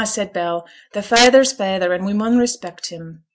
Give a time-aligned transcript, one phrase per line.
[0.03, 3.23] said Bell, 'th' feyther's feyther, and we mun respect him.